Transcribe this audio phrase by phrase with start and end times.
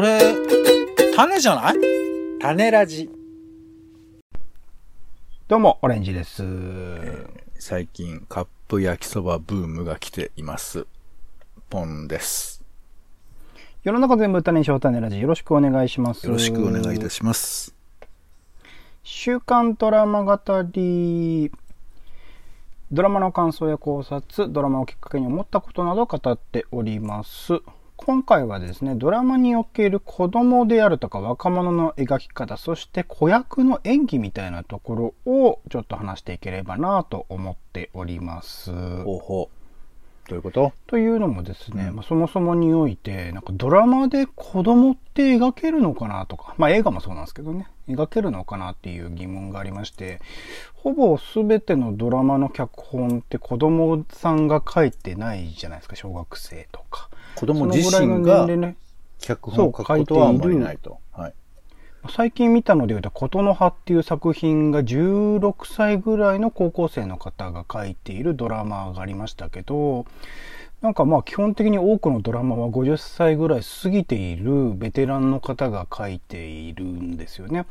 [0.00, 0.18] それ、
[1.14, 1.74] 種じゃない？
[2.40, 3.10] 種ラジ。
[5.46, 6.42] どうも、オレンジです。
[7.58, 10.86] 最近、カップ焼きそばブームが来ています。
[11.68, 12.64] ポンです。
[13.84, 16.26] 世の中全部種にしよう種ラジ、よろしくお願いします。
[16.26, 17.74] よろしくお願いいたします。
[19.02, 21.52] 週刊ドラマ語り。
[22.90, 27.60] ドラマの感想や考察、ドラマをきっかけに思ったことなどを語っております。
[28.02, 38.72] 今回はですね、ドラマにおける子供であるとか若者の描き方、そして子役の演技みたいなところをちょっと話していければなと思っております。
[38.72, 40.28] ほうほう。
[40.30, 40.72] どういうこと？
[40.86, 50.20] というのもですね、うんまあ、そもそもにおいて、なんかドラマで子供って描けるのかなとか、まあ映画もそうなんですけどね、描けるのかなっていう疑問がありまして、
[50.74, 57.10] ほぼ全てのドラマの脚本って子供さんが書いてないじゃないですか、小学生とか。
[57.34, 58.46] 子供自身が
[59.18, 60.98] 脚本を書くことはあんまりないと。
[61.12, 61.34] はい。
[62.08, 70.06] 最近見たので言うと、琴の葉っていう作品が16歳ぐらいの高校生の方が書いているドラマがありましたけど、
[70.82, 77.66] なんかまあ基本的に多くのドラマは50歳ぐらい過ぎているベテランの方が書いているんですよね。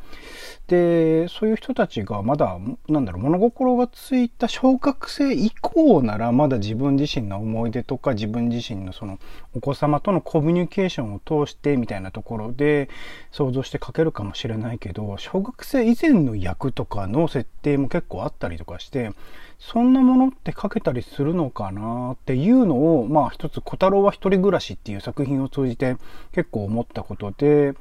[0.67, 9.17] で、そういう人たちがまだ、なんだろう、物心がついた小学生以降ならまだ自分自身の思い出とか自分自身のその
[9.55, 12.89] お子様とのコミュニケーションを通してみたいなところで
[13.31, 19.13] 想像して書けるかもしれないけど、小学生以前の役とかの設定も結構あったりとかして、
[19.59, 25.97] そんなものって書けたりするのかなっていうのを、まあ一つ、小太郎は一人暮らしっていう作品を通じて
[26.31, 27.73] 結構思ったことで、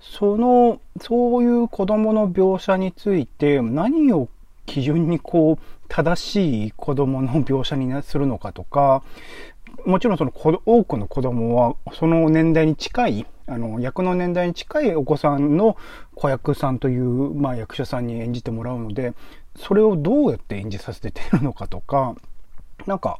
[0.00, 4.28] その、そういう子供の描写について何を
[4.66, 9.02] 基準にこう、正しい子供の描写にするのかとか、
[9.86, 15.76] もちろんその多くの子供はその年代に近い、あの、役の年代に近いお子さんの
[16.14, 19.14] 子役さんという、まあ役者さんに演じてもらうので、
[19.60, 22.16] それをどうやって演じさせてるのかとか、
[22.86, 23.18] なんか、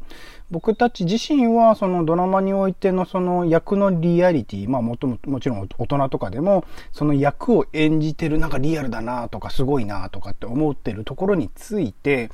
[0.51, 12.31] 僕たち自身はそのドラマにおいてのその役のリアリティ、まあもとももちろん大人とかでも、その役を演じてるなんかリアルだなとかすごいなとかって思ってるところについて、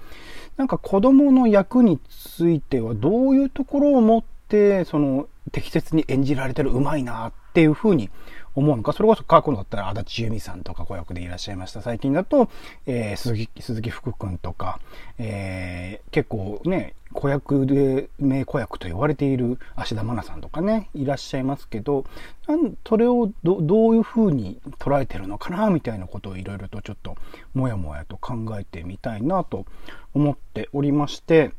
[0.56, 8.08] なんか子供の役についてはどういうところを持って、その適切に演じられてるうまいなっていうふうに
[8.56, 11.82] 思うのか、それこそ過去だったら足立由美さんとか子役でいらっしゃいました。
[11.82, 12.50] 最近だと、
[12.86, 14.80] えー鈴木、鈴木福君とか、
[15.18, 22.04] えー結構ね、子役で、名子役と言われている芦田愛菜さんとかね、いらっしゃいますけど、
[22.48, 27.16] なんそれをどどういうふうに捉えてるのかな、みたいなことをいろいろとちょっと、
[27.54, 29.66] もやもやと考えてみたいなと
[30.14, 31.52] 思っておりまして、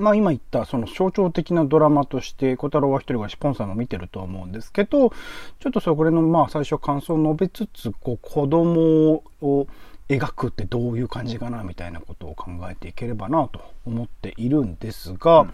[0.00, 9.66] まあ今言ったその象徴的なドラマとして小太郎は一人暮らしポンさんも見てると思うんですけど、ちょっとそれのまあ最初感想を述べつつ、こう子供を
[10.08, 15.52] 描くってどういう感じかなみたいなことを考えていければなと思っているんですが、ま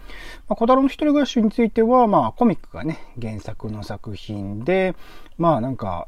[0.49, 4.95] あ、小太郎の一人暮らしについてはまあコミックがね原作の作品で、
[5.37, 6.07] まあなんか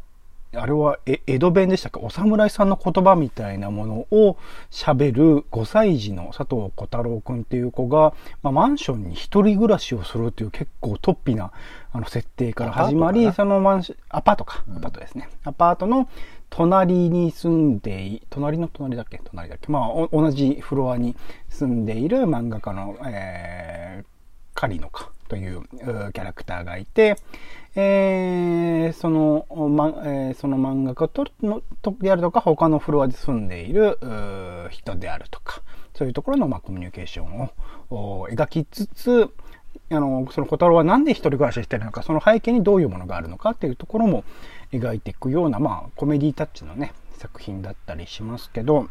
[0.56, 2.00] あれはえ江戸弁でしたか？
[2.00, 4.38] お侍さんの言葉みたいなものを
[4.72, 11.52] 喋る5歳児の佐藤小太郎くんっていう子が、まあ、マンションに一人暮らしをするという結構突飛な
[11.92, 14.78] あの設定から始まり、そのマンション、アパートか、うん。
[14.78, 15.30] アパートですね。
[15.44, 16.10] アパートの
[16.50, 19.22] 隣に住んでい、隣の隣だっけ？
[19.24, 19.72] 隣だっけ？
[19.72, 21.16] まあ、お同じフロアに
[21.50, 27.18] 住んでいる漫画家の、えー、狩野かというキャラクターがいて、
[27.76, 33.98] えーその、まえーその漫画家とのとであるとか、他のフロアで住んでいる
[34.72, 35.62] 人であるとか、
[35.94, 37.50] そういうところの、まあ、コミュニケーション
[37.90, 39.30] を描きつつ、
[39.92, 44.24] あの、その小太郎はなんで一人暮らししてるのか、その背景にどういうものがあるのかっていうところも
[44.72, 48.88] 描いていくような、まあ、コメディタッチのね、作品だったりしますけど、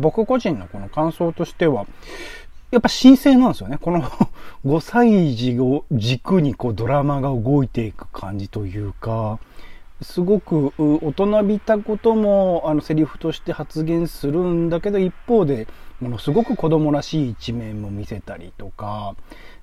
[0.00, 1.86] 僕個人のこの感想としては、
[2.70, 3.78] やっぱ神聖なんですよね。
[3.80, 4.02] この
[4.66, 9.38] 5歳児を軸にこうドラマが動いていく感じというか、
[10.02, 15.66] すごく大人びたこともあのセリフとして発言するんだけど一方で
[16.00, 19.16] ものすごく子供らしい一面も見せたりとか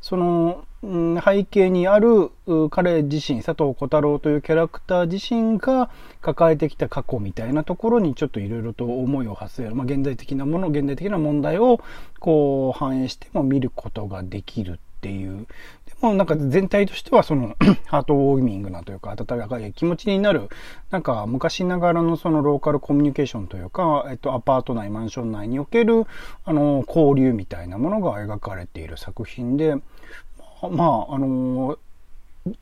[0.06, 2.30] その、うん背景にある
[2.70, 5.90] 彼自身佐藤小太郎というキャラクター自身が
[6.22, 11.80] 抱えてきた過去みたいなところにちょっといろいろと思いを馳せる、まあ、現代的なもの現代的な問題を
[12.20, 15.46] こう反映しても見ることができるっていう。
[15.86, 17.56] でもなんか全体としてはその
[17.86, 20.50] ハートウォーミングなというか温かい気持ちになる。
[20.90, 26.06] なんか昔ながらのそのローカルコミュニケーションというか、えっと、アパート内マンション内における
[26.44, 29.76] あの交流みたいなものが描かれている作品で
[30.70, 31.78] まああの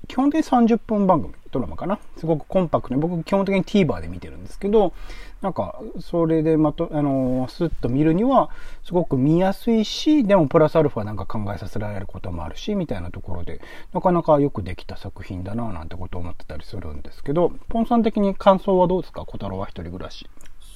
[0.08, 2.00] 基本的に30分番組、ドラマかな。
[2.16, 4.94] すごくコンパクトに、僕基本的に TVer で見てるんですけど、
[5.42, 8.50] なんか、それでまと、あのー、スッと見るには、
[8.86, 13.60] すごく見やすいし、でもプラスアルファなんか考えさせられることもあるし、みたいなところで、
[13.92, 19.26] なかなかよくできた作品だな、なんてことを思ってたりするんですけど、ポンさん的に感想はどうですか？
[19.26, 20.30] 小太郎は一人暮らし。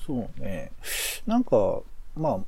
[0.06, 0.74] そうね。
[1.26, 1.80] なんか、
[2.18, 2.40] まあ、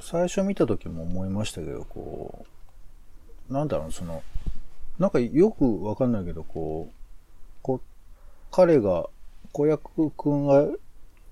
[0.00, 2.46] 最初見た時も思いましたけど、こう、
[3.48, 4.22] なんだろう、その、
[4.98, 6.94] なんかよくわかんないけど、こう、
[7.62, 7.80] こう、
[8.50, 9.08] 彼が、
[9.52, 10.66] 子役くんが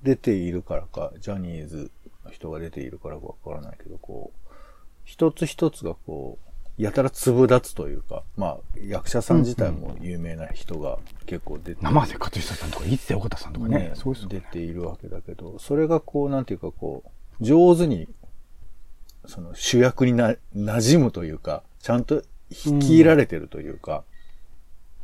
[0.02, 1.90] 出ているからか、ジャニーズ
[2.24, 4.52] の人が出ているからかわからないけど、こう、
[5.04, 14.40] 一つ一つがこう、やたら粒立つというか、まあ、役者さん自体も有名な人が結構出て、生瀬勝久さんとか、いつ横田さんとかね、ねそうですよね。
[14.40, 17.02] 出ているわけだけど、それがこう、なんていうかこ
[17.40, 18.08] う、上手に、
[19.26, 24.02] その主役にな、馴染むというか、ちゃんと引き入られてるというか、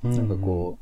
[0.02, 0.78] なんかこ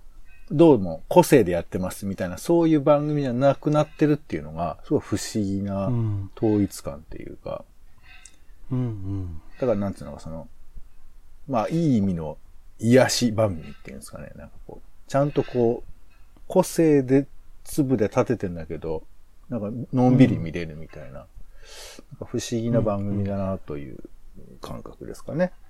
[0.50, 7.66] う、どうも個性でやってますみたいな、そういう番組じゃなくなってるっていうのが、すごい不思議なうん統一感っていうか、
[8.72, 9.42] うんうん。
[9.60, 10.48] だからなんつうのか、その、
[11.46, 12.38] まあ、いい意味の
[12.78, 14.32] 癒し番組っていうんですかね。
[14.36, 17.26] なんかこう、ちゃんとこう、個性で
[17.64, 19.02] 粒で立ててんだけど、
[19.50, 21.26] なんか、のんびり見れるみたいな、なんか
[22.24, 23.98] 不思議な番組だなという
[24.62, 25.36] 感覚ですかね。
[25.36, 25.69] うんうん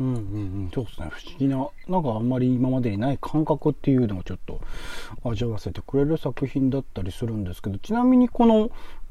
[0.00, 1.08] うんうんうん、そうですね。
[1.10, 4.60] 不思議な、なんかあんまり今までにない感覚っていうのをちょっと
[5.24, 8.70] 味わわせてくれる作品だったりするんですけど、ちなみにこの、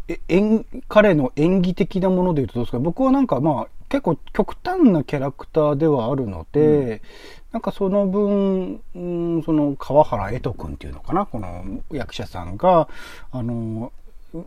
[0.09, 2.80] え演彼の演技的なもので言うとどうですか？
[2.80, 7.01] 僕はなんかまあ結構極端なキャラクターではあるので、
[7.53, 11.25] なんかその分、うん、その川原江斗君っていうのかな？
[11.25, 12.89] この役者さんが、
[13.31, 13.94] あの、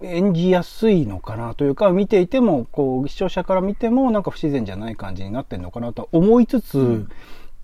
[0.02, 7.08] 演じやすいのかなというか、見ていても、こう、視聴者から見ても、なんか不自然じゃない感じになってんのかなと思いつつ、ん。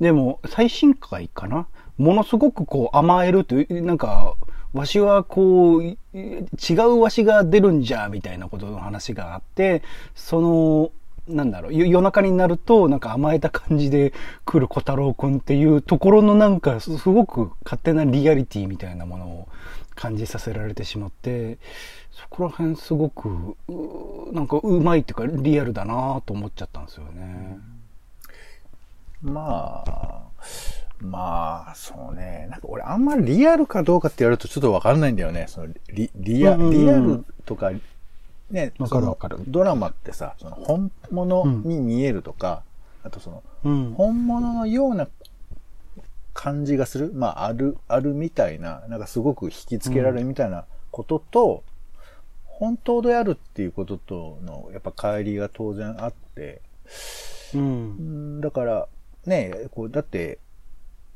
[0.00, 1.66] でも、最新回かな？
[1.98, 4.34] ものすごくこう、甘えるという、なんか、
[4.72, 9.82] わしはこう、い違うわしが出るんじゃ、みたいなことの話があって、
[10.14, 10.90] その、
[11.28, 14.12] なんだろう、よ夜中になると、なんか甘えた感じで
[14.44, 19.48] 来る小太郎くんっていうところのなんか、すすごく勝手なリアリティみたいなものを
[19.94, 21.58] 感じさせられてしまって、
[22.22, 23.56] そこら辺すごく、
[24.32, 27.58] なんかうまいっていうかリアルだなと思っちゃったんですよね。
[29.22, 30.22] まあ、
[31.00, 32.46] まあ、そうね。
[32.50, 35.46] なんか俺あんまりリアルかどうかって言われるとちょっとわかんないんだよね。
[35.48, 37.72] そのリリアうんうんうんリアルとか、
[38.50, 42.62] ね、わかるわかるドラマってさ、その本物に見えるとか、
[43.02, 43.94] あとそのうん。
[43.94, 45.08] 本物のような
[46.34, 51.62] 感じがする、まあ、ある、あるみたいな、なんかすごく引きつけられるみたいなことと、
[52.62, 56.62] 本当であるっていうこととの、やっぱ乖離が当然あって、
[57.54, 57.58] う。
[57.58, 58.88] うんんだから、
[59.26, 60.38] ね、こう、だって、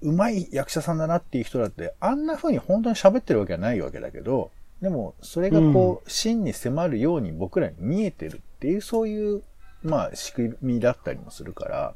[0.03, 4.51] うまい役者さんだなっていう人だって、あんな風に本当に喋ってるわけはないわけだけど、
[4.83, 9.45] でも、それがこう、真に迫るように僕らに見えてるっていう、そういう、
[9.85, 11.95] まあ、仕組みだったりもするから、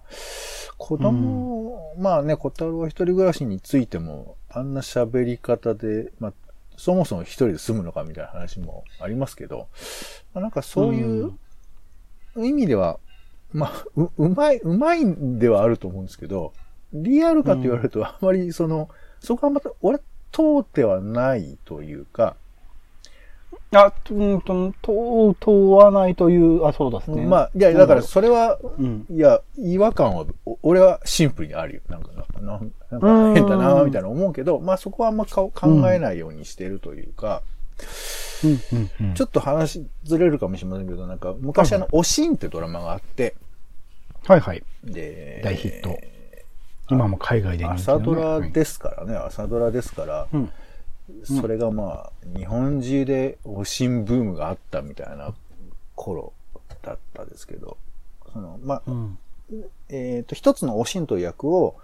[0.78, 6.32] 子供、まあね、小太郎は一人暮らしについても、あんな喋り方で、まあ、
[6.80, 9.68] そもそも一人で住むのかみたいな話もありますけど、
[10.32, 11.32] まあ、なんかそういう
[12.36, 12.98] 意味では、
[13.52, 16.54] まあ、う、うまい、うまいんではあると思うんですけど、
[16.94, 18.88] リアルかって言われると、あまりその、
[19.20, 19.98] そこはまた、俺、
[20.32, 22.34] 通ってはないというか、
[23.72, 27.24] あ、うんと、問問わないという、あ、そうですね。
[27.24, 29.06] まあ、いや、だからそれは、うん。
[29.08, 31.80] いや、違和感は、お俺はシンプルにあるよ。
[31.88, 35.52] なんかな、なんなんか変だな、みたいな思うけど、まあそこはあんまか考
[35.90, 37.42] えないようにしてるというか、
[38.42, 39.14] うん、うん、うん。
[39.14, 43.36] ちょっと話ずれるかもしれませんけど、なんか昔あの、おしんってドラマがあって、
[44.26, 44.62] はいはい。
[44.82, 45.96] で、大ヒット
[46.90, 50.50] 今も海外で人気朝ドラはいですからね、朝ドラですから、うん。
[51.24, 55.34] それがまあ、日本中でおしんブームがあったみたいな
[55.94, 56.32] 頃
[56.82, 57.76] だったですけど、
[58.32, 59.18] その、まあ、うん。
[59.88, 61.76] えっ、と、一つのおしんという役を、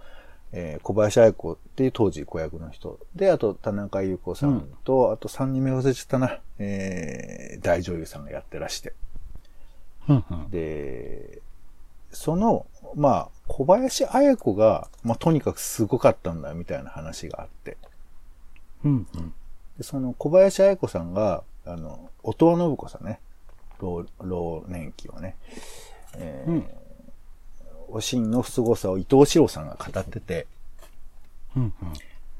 [0.53, 2.99] えー小林愛子っていう当時子役の人。
[3.15, 8.93] で、あと田中優子さんと、あと三人目忘れちゃったな、えー大女優さんがやってらして。
[10.07, 10.49] うん、うん。
[10.49, 11.41] で、
[12.11, 12.65] その、
[12.95, 17.77] まあ、小林彩子が、まあ、とにかくすごかったんだ、みたいな話があって。
[18.83, 19.33] うん、うん。
[19.77, 23.19] でその小林彩子さんが、あの、音羽信子さんね、
[23.79, 25.35] 老老年期をね、
[26.15, 26.67] えーうん
[27.89, 30.45] おしんの凄さを伊藤四郎さんが語ってて、
[31.55, 31.73] うん、うん。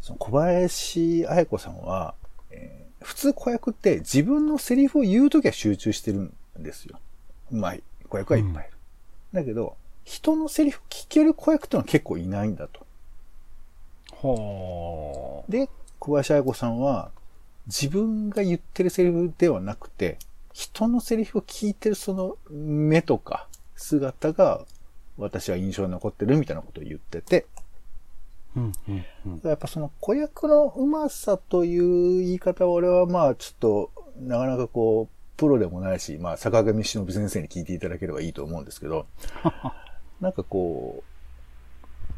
[0.02, 2.16] その小林彩子さんは、
[2.52, 7.00] えー普通子役って自分のセリフを言うときは集中してるんですよ。
[7.52, 8.78] うまい子役はいっぱいいる。
[9.34, 12.86] だけど、人のセリフ聞ける子役ってのは結構いないんだと。
[14.22, 15.52] はあ。
[15.52, 15.70] で、
[16.08, 17.12] 小林彩子さんは、
[17.68, 20.18] 自分が言ってるセリフではなくて、
[20.54, 24.66] 人のセリフを聞いてるその目とか姿が
[25.18, 27.46] 私は印象に残ってるみたいなことを言ってて、
[28.56, 29.42] うんうんうん。
[29.44, 39.06] やっぱその子役のうまさという言い方は俺はまあちょっとなかなかこう、プロでもないし、まあ坂上忍先生に聞いていただければいいと思うんですけど、
[40.22, 41.04] なんかこ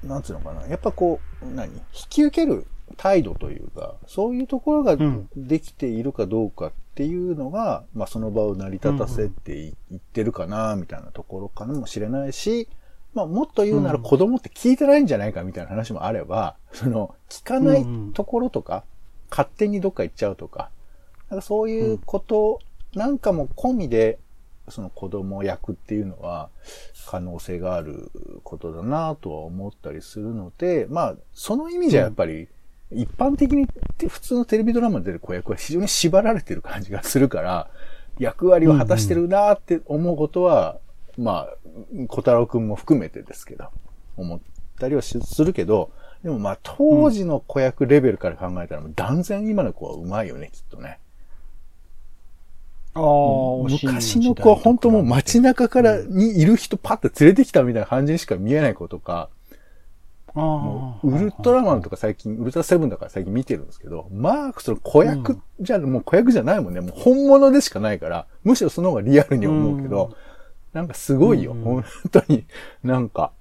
[0.04, 0.66] う、なんつうのかな。
[0.68, 1.74] やっぱこう、何？
[1.74, 2.68] 引き受ける
[2.98, 5.30] 態度というか、そういうところがん。
[5.36, 12.68] できているかどうかっていうのが、まあその場を成り立たせてい言ってるかな、みたいなところかもしれないし、
[13.14, 14.04] まあもっと言うならうん。
[14.04, 18.84] 子供って聞いてないんじゃないかみたいな話もあれば、その聞かないところとか、
[19.30, 20.70] 勝手にどっか行っちゃうとか、
[21.30, 22.60] なんかそういうこと
[22.96, 24.20] なんかも込みで、
[24.70, 26.50] その子供役っていうのは
[27.08, 28.12] 可能性がある
[28.44, 32.48] ことだなとは思ったりするので、まあ、その意味じゃやっぱり、
[32.92, 33.68] 一般的に
[34.08, 37.70] 普通のテレビドラマで出る子役は非常に縛られてる感じがするから、
[38.18, 40.78] 役割を果たしてるなって思うことは、
[41.18, 41.58] まあ、
[42.08, 43.70] 小太郎くんも含めてですけど、
[44.18, 44.40] 思っ
[44.80, 45.92] たりはしするけど、
[46.24, 51.00] でもまあ当時の子役レベルから考えたら、断然今の子は上手いよね、きっとね。
[52.94, 53.04] ああ、
[53.70, 59.30] 昔の子は本当もう街中からにいる人パッと連れてきたみたいな感じにしか見えない子とか、
[60.36, 66.82] ウルトラマンとか最近、ウルトラセブンだから最近見てるんですけど、まあ、その子役じゃ、もう子役じゃないもんね。
[66.82, 70.16] もう本物でしかないから、むしろその方がリアルに思うけど、
[70.74, 71.54] なんかすごいよ。
[71.54, 72.46] うん本当に
[72.84, 73.32] なんか、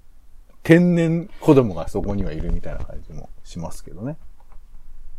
[0.63, 4.17] 天然子供がそこにはいるみたいな感じもしますけどね。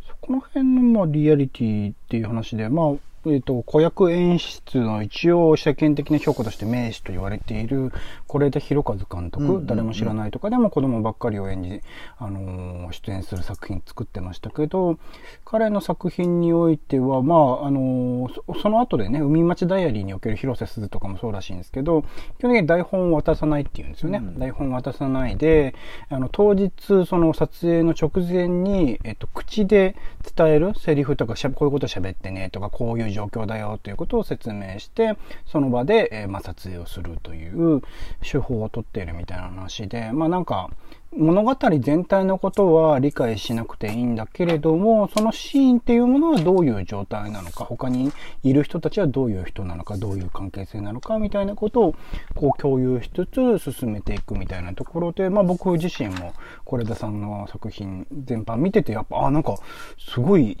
[0.06, 2.92] そこの辺の、まあ、リアリティっていう話で、まあ、
[3.26, 7.92] えっ、と、子役演出の一応世間的な評価として名手と言われている、
[8.26, 11.80] 是枝裕和監督、うんうんうん誰も知らないとかでも子供ばっかりを演じ、
[12.18, 14.98] あのー出演する作品作ってましたけど、
[15.44, 22.02] 彼の作品においては、まあ、あのーそその後でね、海町ダイアリーにおける広瀬すずとかもそうらしいんですけど、
[22.38, 24.18] 基本的に台本を渡さないっていうんですよね。
[24.18, 25.74] うん台本を渡さないで、
[26.08, 26.70] あの、当日、
[27.06, 29.94] その撮影の直前に、えっと、口で
[30.34, 37.82] 伝えるセリフとかしゃ、こういうこと喋ってねとか、こういう状況だよということを説明して、その場で、えま、撮影をするという
[38.22, 40.70] 手法をとっているみたいな話で、まあなんか、
[41.16, 48.12] 物語全体のことは理解しなくていいんだけれども、そのシーンっていうものはどういう状態なのか、他に
[48.44, 51.94] いる人たちはどういう人なのか、どういう関係性なのか、みたいなことを
[52.36, 56.32] こう共有しつつ進めていくみたいなところで、まあ僕自身も
[56.64, 59.56] 是枝さんの作品全般見てて、やっぱ、あ、なんか
[59.98, 60.56] すごい、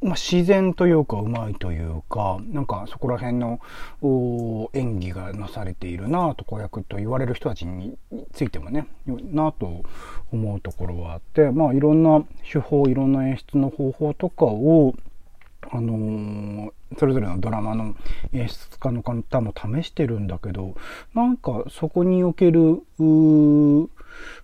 [0.00, 3.58] まあ自然というかうまいというか、なんかそこら辺の
[4.72, 7.98] 演技がなされているなと子役と言われる人たちに
[8.32, 9.82] ついてもね、なとと
[10.32, 14.94] 思うところはあって、まあいろんな手法、いろんな演出の方法とかを、
[15.74, 17.96] あのそれぞれのドラマの
[18.32, 20.76] 演出家の方も試してるんだけど、
[21.14, 23.88] なんかそこにおける、う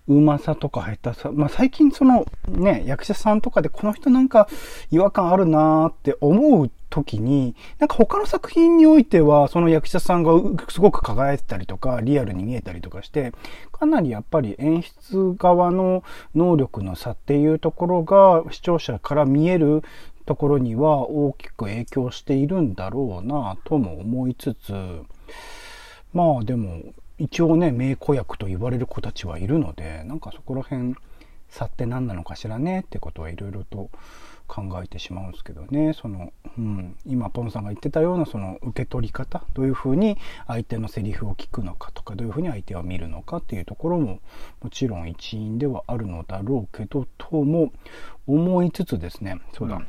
[0.07, 4.49] まさとか下手さ、まあ最近そのね、役者さんとかでこの人なんか
[4.91, 10.33] 違和感あるなーって思う時に、なんか他の作品においては、その役者さんが
[10.67, 13.31] すごく輝いてたりとか、リアルに見えたりとかして、
[13.71, 16.03] かなりやっぱり演出側の
[16.35, 19.83] 能力の差っていうところが視聴者から見える
[20.31, 24.71] ところには大きく影響しているんだろうなとも思いつつ、
[26.13, 30.95] まあでも一応ね、名子役と言われる子たちはいるので、なんかそこら辺
[31.49, 33.89] 差って何なのかしらねってことはいろいろと
[34.47, 44.19] 考えてしまうんですけどね、その、うん、今ポンさんが言ってたようなその受け取り方、どういうふうに相手のセリフを聞くのかとか、どういうふうに相手を見るのかっていうところも
[44.61, 47.71] もちろん一因ではあるのだろうけど、とも
[48.27, 49.81] 思いつつですね、そうだ。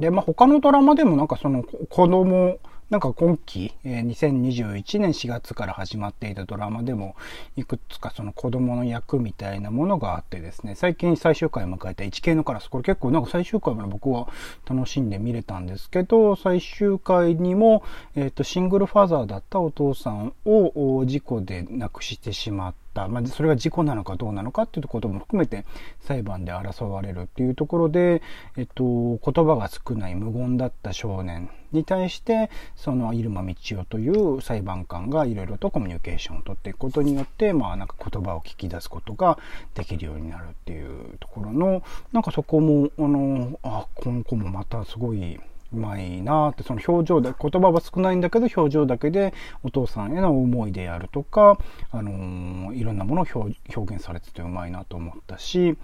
[0.00, 2.58] で、まあ、他のドラマでもなんかその子供、
[2.90, 7.16] なんか今期、え2021年4月から始まっていたドラマでも、
[7.54, 14.28] いくつかその子供の役みたいなものがあってですね、最近最終回を迎えた1系のカラス、これ結構なんか最終回まで僕は
[14.66, 17.82] 楽しんで見れたんですけど、最終回にも、
[18.16, 22.87] えっ、と、シングルファーザーだったお父さんを事故で亡くしてしまった。
[23.06, 25.64] まあ、それが事故なのかどうなのかっていうことも含めて
[26.00, 28.22] 裁判で争われるっていうところで、
[28.56, 39.38] えっと、言葉が少ない無言だった少年に対して、その入間道夫という裁判官がいろいろとコミュニケーションを取っていくことによって、まあなんか言葉を聞き出すことが
[39.74, 45.38] できるようになるっていうところの、なんかそこも、あの、あ、この子もまたすごい、
[45.72, 51.58] うまいなって、その表情で、言葉は少ないんだけど、表情だけでお父さんへの思いであるとか、
[51.90, 53.26] あのーいろんなものを
[53.74, 55.76] 表現されててうまいなと思ったし、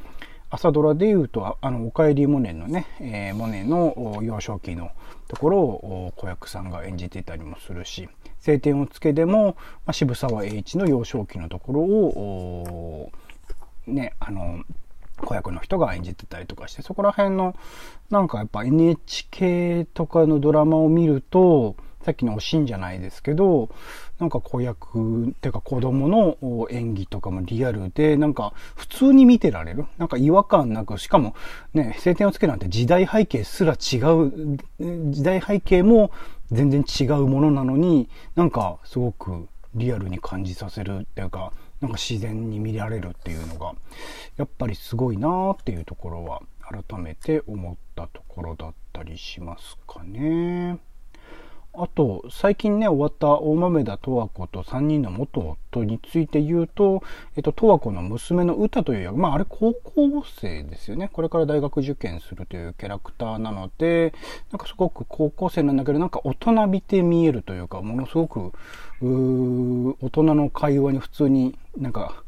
[0.50, 4.90] 朝ドラで言うと、あの、おかえりモネのね、えー、モネの幼少期の
[5.26, 8.08] ところを子役さんが演じていたりもするし、
[8.40, 13.10] 晴天をつけでも、まあ、渋沢栄一の幼少期のところを、
[13.86, 14.62] ね、あの、
[15.24, 17.54] 子役の人が演じてたりとかして、そこら辺の、
[18.10, 23.70] なんかやっぱ NHK とかのドラマを見ると、さっきのおしんじゃないですけど、
[24.18, 29.86] なんか子役っていうか子供の演技とかもリアルで、なんか普通に見てられる。
[29.96, 31.34] なんか違和感なく、しかも
[31.72, 34.58] ね、晴天をつけなんて時代背景すら違う、
[35.10, 36.10] 時代背景も
[36.52, 41.52] 全然違うものなのに、なんかすごくリアルに感じさせるっていうか、
[41.84, 43.74] なんか自然に見られるっていうのが、
[44.38, 46.40] やっぱりすごいなーっていうところは
[46.88, 50.78] 改めて思ったところだったりしますかね。
[51.76, 55.40] あと、最近ね、終わった大豆田十和子と3人の元
[55.72, 57.02] 夫について言うと、
[57.36, 61.10] えっと、十和子の娘の歌という、まあ、あれ高校生ですよね。
[61.12, 64.14] これから大学受験するというキャラクターなので、
[64.52, 68.52] なんかすごく高校生なんだけど、なんか大人びて見えるというか、ものすごく、
[69.02, 72.22] う大人の会話に普通になんか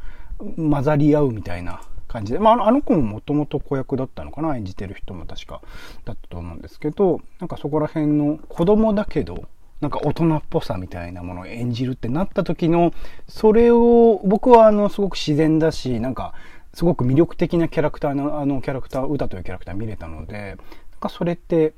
[0.56, 1.80] 混ざり合うみたいな
[2.16, 4.56] 感じで、まあ、あの子ももともと子役だったのかな？
[4.56, 5.60] 演じてる人も確か
[6.04, 9.44] だったと思うんですけどなんかそこら辺の子供だけど
[9.82, 12.94] なんか大人っぽさみたいなものを演じるってなった時の
[13.28, 16.32] それを僕はあのすごく自然だしなんか
[16.72, 20.56] すごく魅力的なキャラクターのあのキャラクター歌というキャラクター見れたので
[20.92, 21.74] なんかそれって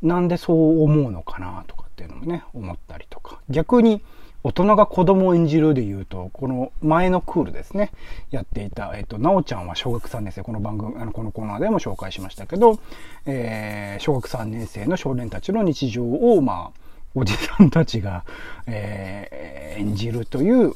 [0.00, 1.64] なんでそう思うのかな？
[1.66, 3.40] とかっていうのもね思ったりとか。
[3.50, 4.02] 逆に
[4.46, 7.90] 大人が子供を演じるで言うと、この前のクールですね、
[8.30, 12.78] やっていた、えっと、なおちゃんは小学3年生、この番組、あの、このコーナーでも紹介しましたけど、
[13.24, 16.80] えー、小学3年生の少年たちの日常を、まあ、
[17.14, 18.26] おじさんたちが、
[18.66, 20.74] えー、演じるという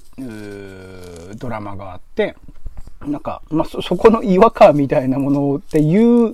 [1.37, 2.37] ドラマがあって、
[3.06, 6.32] なんか、まあそ、そこの違和感みたいなものっていう、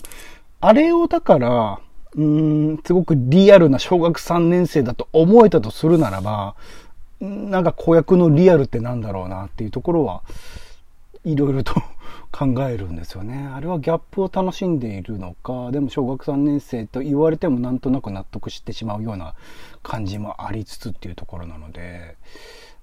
[0.60, 1.80] あれをだから、
[2.16, 6.54] うん、すごくリアルな小学3年生だと思えたとするならば、
[7.24, 10.22] なんか子役のリアルってなんだろうなっていうところは
[11.24, 11.74] いろいろと
[12.30, 13.48] 考えるんですよね。
[13.54, 19.34] あれはギャップを楽しんでいるのか、でも小学3年生と言われてもなんとなく納得してしまうような
[19.82, 22.16] 感じもありつつっていうところなので、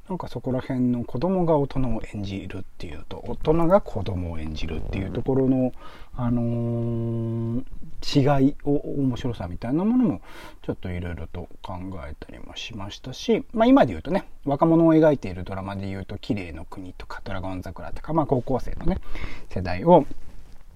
[0.10, 5.72] なんかそこら辺の子供が大人を演じるっていうと、大人が子供を演じるっていうところの、
[6.16, 10.22] あのー、違いを面白さみたいなものも
[10.64, 11.76] ちょっといろいろと考
[12.08, 18.98] えたりもしましたし、まあ今で言うとね、若者を描いているドラマで言うと、綺麗の国とかドラゴン桜とか、まあ高校生のね、
[19.50, 20.06] 世代を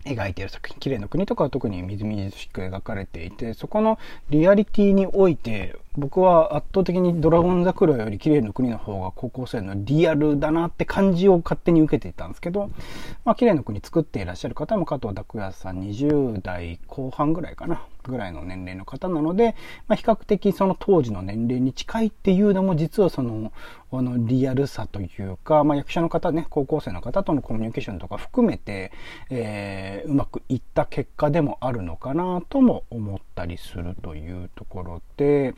[0.05, 3.97] 描いている作品、綺麗の国とかは特にみずみずしく描かれていて、そこの
[4.29, 12.69] リアリティにおいて、僕は圧倒的にドラゴン桜より綺麗の国の方が高校生のリアルだなって感じを勝手に受けていたんですけど、
[13.23, 19.55] まあ綺麗の国作っていらっしゃる方も加藤拓也さん20代後半ぐらいかな、ぐらいの年齢の方なので、
[19.88, 23.53] まあ比較的その当時の年齢に近いっていうのも実はその、
[23.91, 28.91] あのリアルさというか、まあ役者の方ね、高校生の方とのコミュニケーションとか含めて、
[29.29, 35.55] えー、うまくいった結果でもあるのかなとも思ったりするというところで、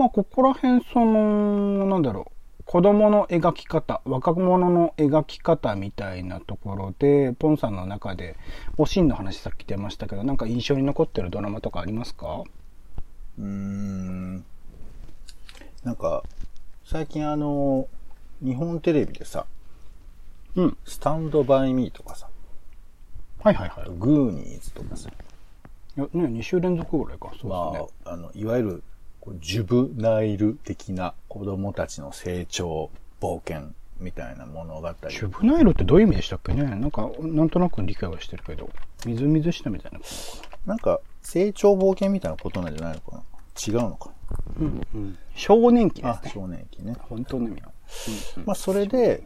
[0.00, 8.38] まあ、ここら辺、その、なんだろう、子供の描き方、若者の描き方みたいなところで、ポンさんの中で、
[8.78, 12.44] おしんの話さっき出ましたけど、なんか印象に残ってるドラマとかありますか？
[13.38, 14.36] うーん。
[15.84, 16.22] なんか、
[16.86, 17.86] 最近あの、
[18.42, 19.44] 日本テレビでさ、
[20.56, 20.78] うん。
[20.86, 22.26] スタンドバイミーとかさ、
[23.42, 23.90] はいはいはい。
[23.98, 27.28] グーニーズとかさ、いやね、2週連続ぐらいか。
[27.28, 27.50] そうですね。
[27.50, 28.82] まあ、あの、いわゆる、
[29.40, 34.94] ジュブナイル的な子供たちの成長、冒険みたいな物語。
[35.08, 38.70] ジュブナイルってどういう意味でしたっけねなんか、なんとなく理解はしてるけど、
[39.06, 40.00] みずみずしさみたいな
[40.66, 43.22] なんか、成長冒険みたいなことなんじゃないのかな
[43.66, 44.14] 違うのかな。
[44.60, 45.18] うんうん。
[45.34, 46.30] 少年期ですね。
[46.34, 46.96] 少年期ね。
[47.00, 47.68] 本当の意味は。
[48.36, 49.24] うんうんまあ、それで、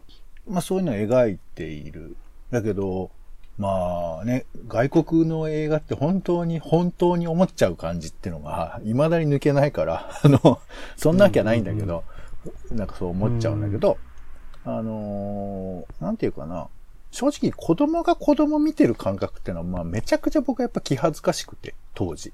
[0.49, 2.17] まあ、そういうのを描いている。
[2.51, 3.11] だけど、
[3.57, 10.61] まあね、外国の映画って本当に、本当に思っちゃう感じっていうのが、未だに抜けないから、 あの、
[10.97, 12.03] そんなわけはないんだけど、
[12.73, 13.99] なんかそう思っちゃうんだけど、
[14.65, 16.69] あのーなんていうかな、
[17.11, 22.33] 正直子供が子供見てる感覚っていうのは、まあめちゃくちゃ僕はやっぱ気恥ずかしくて、当時。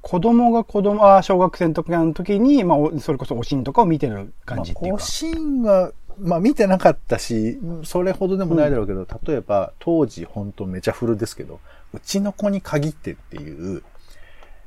[0.00, 4.88] 子供が子供、あー小学生の時の時に、まあお、それこそおしんとかを見てる感じっていうか。
[4.88, 11.60] まあ、おしんは、まあ見てなかったし、それほどでもないだろうけど、例えば当時本当めちゃ古ですけど、
[11.92, 13.82] うちの子に限ってっていう、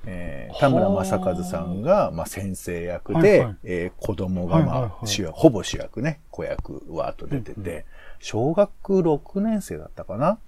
[0.06, 3.56] えー田村正和さんが、まあ、先生役で、はいはい。
[3.64, 5.08] えー子供が、まあはいはいはい。
[5.08, 7.86] 主役、ほぼ主役ね、子役わーっと出てて、うんう
[8.20, 10.40] 小学6年生だったかな？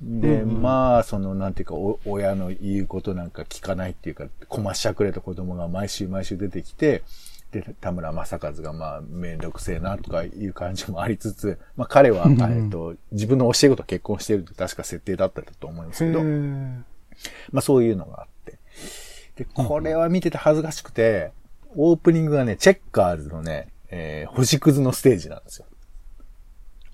[0.00, 7.02] で、うんうんまあ、その、なんていうか、お親の言うことなんか聞かないっていうか、こましゃくれた子供が毎週毎週出てきて、
[7.60, 12.40] で、田村正和がまあ、めんどくせえなとかいう感じもありつつ、まあ彼は、うん。
[12.40, 16.82] えっと、自分の教え子と結婚しているって確か設定だったと思うんですけど、ー。
[17.52, 18.58] まあそういうのがあって。
[19.36, 21.30] で、これは見てて恥ずかしくて、
[21.76, 25.66] オープニングがね、チェッカーズのね、えー星屑のステージなんですよ。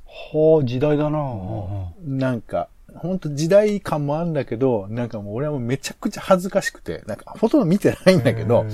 [0.07, 1.21] はあ、時代だな。
[2.05, 8.67] なんか、ほんと時代感もあるんだけど、なんかもう俺はもうめちゃくちゃ恥ずかしくて、なんかほとんど見てないんだけど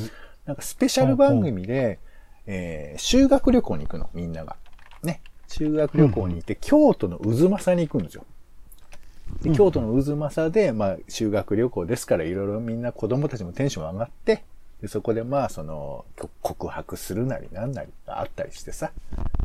[0.46, 1.98] なんかスペシャル番組で、
[2.46, 4.56] えー修学旅行に行くの、みんなが。
[5.02, 5.20] ね。
[5.48, 8.24] 修学旅行に行って、京都の渦政に行くんですよ。
[9.42, 14.44] で京都の渦政で、まあ、修学旅行ですから、いろいろみんな子供たちもテンション上がって、
[14.80, 18.92] でそこでまあ、その、こ告白するなりなんなりがあったりしてさ。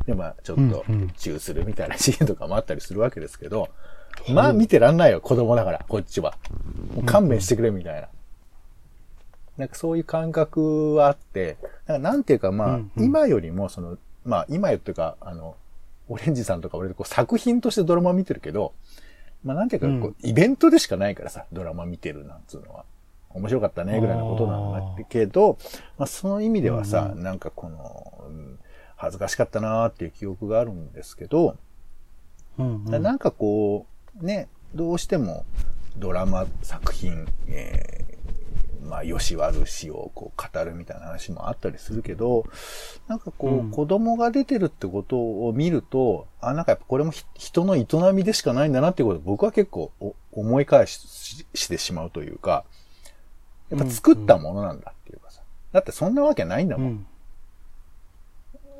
[0.05, 3.69] で、まあ、ちょっとうんうん、チューするみたいなシーンとかもあったりするわけですけど、
[4.29, 6.35] まあ、見てらんないよ、子供だから、こっちは。
[6.93, 8.07] もう勘弁してくれ、みたいな。
[9.57, 13.03] なんかそういう感覚はあって、なんかなんていうかまあ、うんうん。
[13.03, 15.55] 今よりもその、まあ今よっていうか、あの、
[16.09, 18.73] オレンジさんとか俺こう作品としてドラマ見てるけど、
[19.43, 22.85] まあなんていうかこう、イベントでしかないからさ、ドラマ見てるなんつうのは。
[23.33, 25.57] 面白かったね、ぐらいのことなんだけど、
[25.97, 28.59] まあその意味ではさ、なんかこの、うん
[29.01, 31.57] 恥ずかしかったなーっていう記憶があるんですけど、
[32.59, 33.01] うんうん。
[33.01, 33.87] なんかこ
[34.21, 35.43] う、ね、どうしても
[35.97, 38.10] ドラマ作品、えー
[38.81, 42.45] まあ、よし悪しをこう語るみたいな話もあったりするけど、
[43.07, 52.65] なんかこう、うん子供が出てるってことを見ると、あ、なんかやっぱこれもひ人の営みでしかないんだなっていうことを僕は結構お思い返ししてしまうというか、
[53.69, 55.41] やっぱ作ったものなんだっていうかさ。
[55.71, 56.87] だってそんなわけないんだもん。
[56.87, 57.07] うん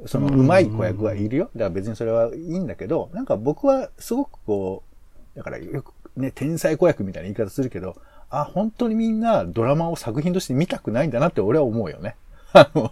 [0.07, 1.51] その、うん上手い子役はいるよ。
[1.55, 4.83] だから別にそれはいいんだけど、なんか僕はすごくこ
[5.35, 7.95] う、だからよくね、天才子役みたいな言い方するけど、
[8.31, 12.15] あ、本当にみんなドラマを作品として見たくないんだなって俺は思うよね。
[12.53, 12.91] あの、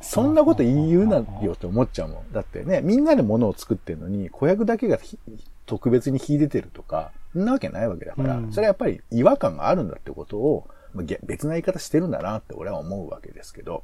[0.00, 2.32] そんなこと言うなよって思っちゃうもん。
[2.32, 5.18] だってね、みんなで物を作ってるのに、子役だけがひ
[5.66, 13.82] 特別に秀でてるとか、そんなわけないわけだから、うんそれはやっぱり違和感があるんだってことを、まあげ別な言い方してるんだなって俺は思うわけですけど、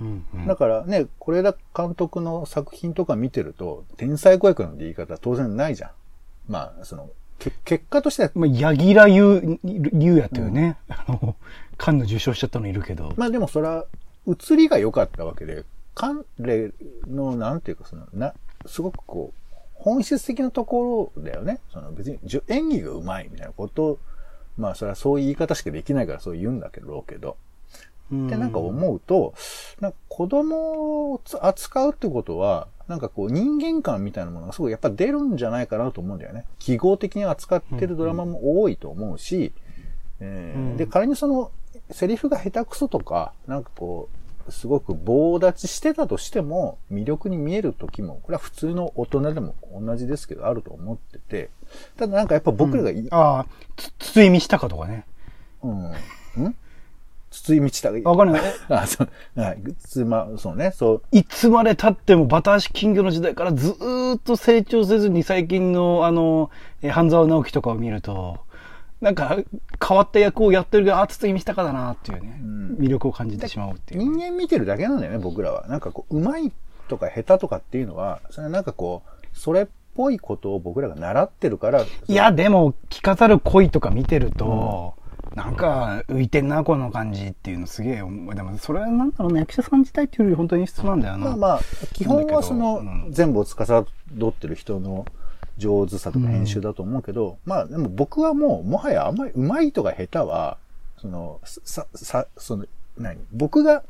[0.00, 5.90] うんうんだからね、是枝監督の作品とか見てると、天才子役なんて言い方は当然ないじゃん。
[6.48, 10.76] まあ、その、け結果としては、まあ、柳楽優、優やったよね。
[10.88, 11.34] あの、
[11.76, 13.12] カンヌ受賞しちゃったのいるけど。
[13.16, 13.86] まあでもそれは、
[14.28, 16.24] 映りが良かったわけで、彼
[17.08, 18.34] の、なんていうか、その、な、
[18.66, 21.58] すごくこう、本質的なところだよね。
[21.72, 23.98] その別に演技が上手いみたいなことを、
[24.58, 27.36] まあそれはそういう言い方しかできないからそう言うんだけど、けど。
[28.14, 29.34] ってなんか思うと、
[29.80, 36.44] なんか子供をつ扱うってことは、なんかこう人間観みたいなものがすごいやっぱ出るんじゃないかなと思うんだよね。
[36.58, 39.52] 記号的に扱ってるドラマも多いと思うし、
[40.18, 41.52] えーうんで、仮にその
[41.92, 44.08] セリフが下手くそとか、なんかこ
[44.48, 51.50] う、すごく棒立ちしてたとしても、魅力に見える時も、これは普通の大人でも同じですけど、あると思ってて、
[51.96, 55.06] ただなんかやっぱ僕らがい、ああ、つ、筒井道隆とかね。
[55.62, 56.56] うん、ん？
[57.30, 58.02] 筒井道隆。
[58.04, 58.42] わかんない。
[58.68, 66.50] あ、そう、はい、つま、そうね、そう、いつまで経ってもバタ足金魚の時代からずーっと成長せずに最近のあの、
[66.82, 68.38] えー半沢直樹とかを見ると、
[69.00, 69.38] なんか
[69.86, 74.00] 変わった役をやってるけど、あ、筒井道隆だなっていうね、ん魅力を感じてしまうっていう。
[74.00, 75.66] 人間見てるだけなんだよね、僕らは。
[75.68, 76.52] なんかこう、上手い
[76.88, 84.94] とか下手とかっていうのは、それはなんかこう、それっぽいことを僕らが習ってるから、いや、でも、着飾る恋とか見てると、
[85.34, 88.34] なんか浮いてんな、この感じっていうのすげえ思う。
[88.34, 91.26] でも、それはなんだろうね、役者さん自体っていうより本当に質なんだよな。
[91.28, 91.60] まあまあ、
[91.92, 93.86] 基本はその、全部を司っ
[94.32, 95.06] てる人の
[95.56, 100.58] 上手さとか編集だと思うけど、まあでも僕はもう、もはやあんまり上手いとか下手は、
[100.98, 102.66] その、さ、さ、その、
[102.98, 103.18] 何？
[103.32, 103.84] 僕が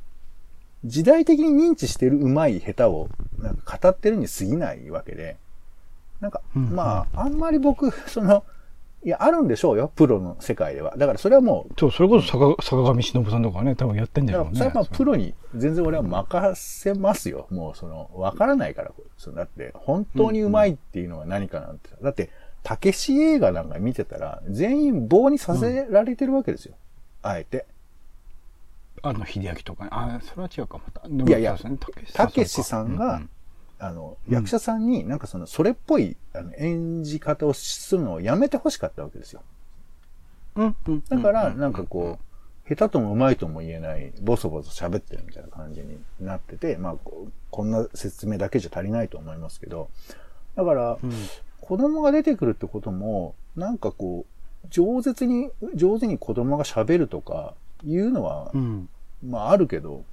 [0.85, 5.37] 時代的に認知してる上手い下手を、なんか語ってるに過ぎないわけで、
[6.20, 6.70] なんか、うん。
[6.70, 8.44] まあ、あんまり僕、その、
[9.02, 10.94] いや、あるんでしょうよ、プロの世界では。
[10.96, 14.58] だからそれはもう、そう、それこそ坂坂上忍さんとかね、多分やってんじゃないのね。
[14.60, 17.46] だからそれはまあプロに全然俺は任せますよ。
[17.50, 18.92] もうその、わからないから。
[19.16, 21.88] そのだって、本当にうまいっていうのは何かなんて。
[22.02, 22.28] だって、
[22.62, 26.74] たけし映画なんか見てたら、全員棒にさせられてるわけですよ。
[27.22, 27.64] あえて。
[29.02, 29.90] あの、秀明とかね。
[29.92, 31.08] あ、それは違うか、また。
[31.08, 31.56] でもいやいや
[32.12, 33.30] たけしさんが、うん
[33.81, 39.43] あの、うん役者さんになんかその、それっぽいあの演じ方をするのをやめて欲しかったわけですよ。
[40.57, 41.03] うんうん。
[41.09, 46.97] だから、なんかこう、下手とも上手いとも言えない、ボソボソ喋ってるみたいな感じになってて、まあ、
[47.51, 49.88] こんな説明だけじゃ足りないと思いますけど、
[50.55, 51.12] だから、うん。
[51.61, 58.88] 子供が出てくるってことも、なんかこう、上手に、上手に子供が喋るとかいうのは、うん。
[59.23, 60.05] まああるけど、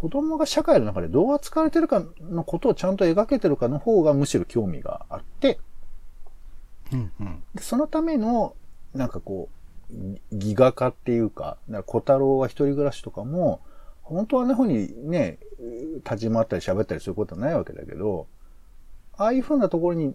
[0.00, 5.60] 子供が社会の中でどう扱われてるかのことをちゃんと描けてるかの方がむしろ興味があって、
[6.90, 7.12] うん。
[7.20, 7.42] うん。
[7.54, 8.56] でそのための、
[8.94, 9.50] なんかこ
[9.92, 9.94] う、
[10.32, 13.60] ギギガ化っていうか、だから小太郎は一人暮らしとかも、
[14.02, 15.38] 本当はあんな風にね、
[15.96, 18.26] 立ち回ったり喋ったりすることはないわけだけど、
[19.18, 20.14] ああいう風なところに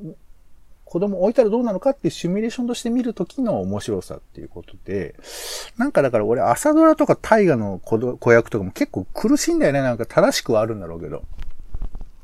[0.86, 5.16] 子供置いたらどうなのかっていうシミュレーションとして見るときの面白さっていうことで、
[5.78, 9.82] なんかだから俺朝ドラとか大河の子ど子役とかも結構苦しいんだよね。
[9.82, 11.24] なんか正しくはあるんだろうけど。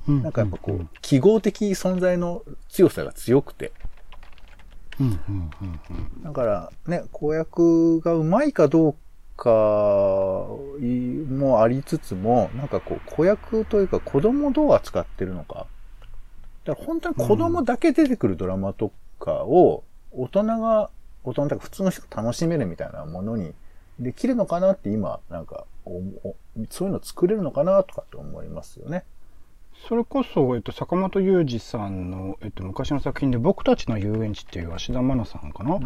[0.07, 0.23] うん。
[0.23, 3.71] なんかやっぱこう、記号的存在の強さが強くて。
[6.23, 8.95] だからね、公約がうまいかどう
[9.35, 9.49] か
[10.79, 15.65] もありつつも、なんかこう、公約というか子供をどう扱ってるのか。
[16.65, 20.89] だから本当に子供だけ出てくるドラマとかを、大人が、
[21.23, 23.53] 大人とか普通の人が楽しめるみたいなものに
[23.99, 25.65] できるのかなって今、なんか
[26.69, 29.03] そういうの作れるのかなとかって思いますよね。
[29.87, 35.79] それこそ、えっと、坂本雄二さんの、えっと、昔の作品で「僕たちの遊園地」っていう芦田愛菜さんかな、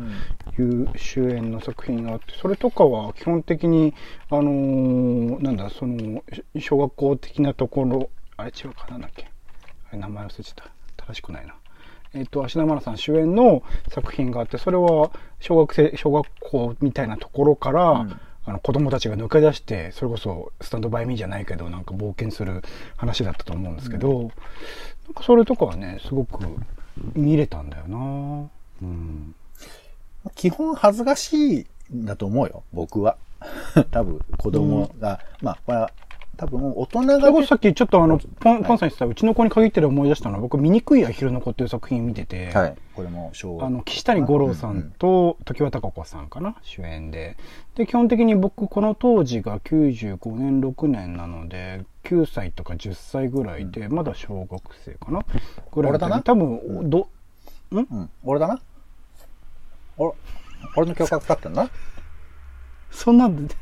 [0.59, 3.93] いう主演の作品があってそれとかは基本的に
[4.29, 9.29] あのーなんだそのし小学校的なところあれ違うかなんだっけ？
[9.97, 11.05] 名前忘れちゃった。
[11.07, 11.55] 正しくないな。
[12.13, 18.19] えっと、芦田愛菜さん主演の作品があってそれは小学生小学校みたいなところから、うん。
[18.47, 22.61] あの子供たちが抜け出してそれこそスタンドバイミーじゃないけどなんか冒険する
[22.95, 24.29] 話だったと思うんですけど、なん
[25.15, 26.45] かそれとかはねすごく
[27.15, 28.49] 見れたんだよな。
[28.83, 29.35] うん。
[30.35, 33.17] 基本恥ずかしいんだと思うよ、僕は。
[33.91, 35.91] 多分、子供が、まあ、これは、
[36.35, 42.75] 多分、大人がさっきちょっとあのポンポンさん言ってたうちの子に限ってで思い出したのは僕「醜いアヒルの子」っていう作品見てて、はい。
[42.93, 47.37] これも小あの岸谷五郎さんと常盤貴子さんかな主演で。
[47.75, 55.25] で基本的に僕この当時が95年6年なので9歳とか10歳ぐらいで、まだ小学生かな
[55.73, 56.21] ぐらい俺だな？
[56.21, 57.09] 多分ど
[57.71, 58.61] うん、俺だな？
[59.97, 60.13] 俺、
[60.77, 61.69] 俺の曲がかかってんな。
[62.91, 63.53] そんなんで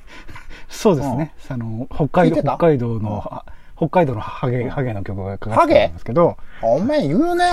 [0.73, 3.45] そうですね、あの北海道北海道の、あ
[3.77, 6.37] 北海道のハゲハゲの曲がかかってたんですけど。
[6.61, 7.45] お前言うね。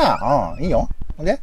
[0.56, 0.88] うん、いいよ。
[1.18, 1.40] で？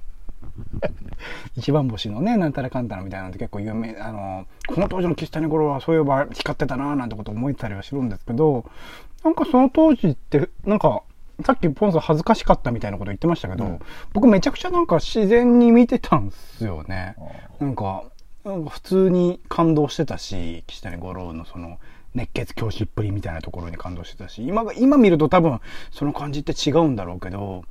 [1.55, 8.65] 一番星のね、なんたらかんたらみたいなのって結構有名、あの、この当時の岸谷五郎はそういえば光ってたななんてこと思えたりはするんですけど、
[9.23, 11.01] なんかその当時って、なんか、
[11.45, 13.79] さっきポンさん恥ずかしかったみたいなこと言ってましたけど、うん。
[14.13, 17.15] 僕めちゃくちゃなんか自然に見てたんですよね。
[17.59, 18.03] なんか
[18.69, 21.79] 普通に感動してたし、岸谷五郎のその、
[22.15, 25.59] 熱血教師っぷりみたいなところに感動してたし、今、今見ると多分
[25.91, 27.63] その感じって違うんだろうけど、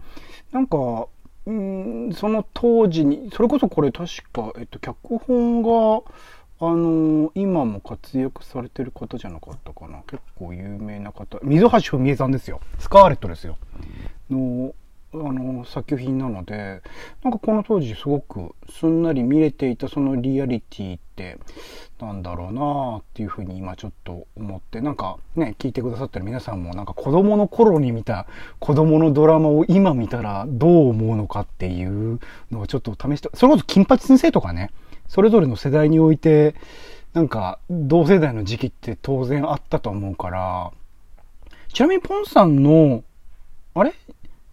[0.53, 1.09] なんか、
[1.47, 6.03] うん、その当時に、それこそこれ確か、えっと、脚本が、
[6.59, 10.03] あの今も活躍されてる方じゃなかったかな。
[10.07, 11.39] 結構有名な方。
[11.43, 12.61] 溝橋文江さんですよ。
[12.79, 13.59] スカーレットですよ。
[14.31, 14.75] の、
[15.25, 16.83] あの作品なので
[17.23, 21.39] なんかこの当時すごくすんなり見れていたそのリアリティって
[21.99, 28.27] なんだろうなっていうふうに今ちょっと思ってなんかね聞いてくださってる皆さんもなんか子供の頃に見た
[28.59, 34.71] 子供のドラマを今見たらどう思うのかっていうのをちょっと試してそれこそ金八先生とかね
[35.09, 36.55] それぞれの世代において
[37.15, 40.73] なんか同世代の時期って当然あったと思うから
[41.73, 43.05] ちなみにポンさんの
[43.75, 43.95] あれ？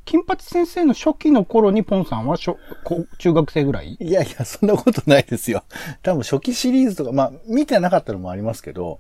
[0.06, 3.98] 金八先生の初期の頃にポンさんは小こ中学生ぐらい？
[4.00, 5.64] いやいや、そんなことないですよ。
[6.02, 9.00] 多分初期シリーズとか、まあ、見てなかったのもありますけど、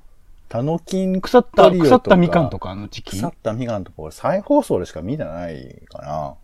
[0.49, 3.19] タノキン腐った、腐ったみかんとかの時期？
[3.19, 6.35] 腐ったみかんとか、俺再放送でしか見てないかな。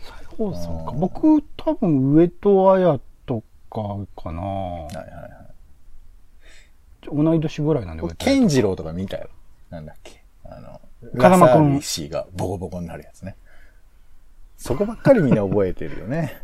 [0.00, 0.92] 再放送か。
[0.92, 5.28] うん僕、多分上戸彩とかかなはいはいは
[7.12, 7.24] い。
[7.24, 9.28] 同い年ぐらいなんで、ケンジロウとか見たよ。
[9.70, 10.22] なんだっけ。
[10.44, 10.80] あの、
[11.18, 13.36] 風間くんがボコボコになるやつね。
[14.60, 16.42] そこばっかりみんな覚えてるよね。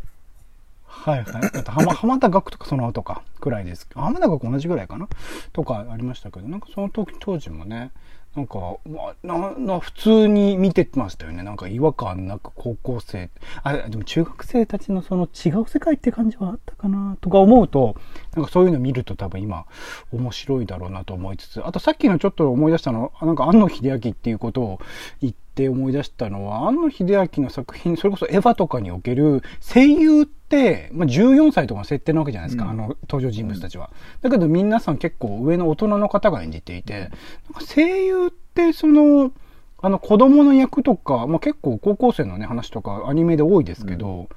[0.85, 1.45] はいはい。
[1.45, 4.01] あと、浜浜田学とかその後か、くらいですけど。
[4.01, 5.07] 浜田学同じぐらいかな？
[5.53, 7.91] とかありましたけど、なんかその時、当時もね、
[8.35, 11.43] なんか、まあ、な、普通に見てましたよね。
[11.43, 13.29] なんか違和感なく高校生。
[13.61, 17.95] あ、でも中学生たちのその違う世界って感じはあったかなとか思うと、
[18.35, 19.65] なんかそういうの見ると多分今、
[20.11, 24.81] 面白いだろうなと思いつつ、あとさっきのちょっと思い出したの、なんか庵野秀明っていうことを
[25.21, 33.89] 言って思い出したのは、庵野秀明の作品、それこそエヴァとかにおける声優って、まあ、14歳とかの設定なわけじゃないですか、うんあの登場人物たちは。
[34.21, 39.31] だけど皆さん結構上の大人の方が演じていて、なんか声優ってその、
[39.79, 44.29] あの子供の役とか、まあ、結構高校生のね話とかアニメで多いですけど、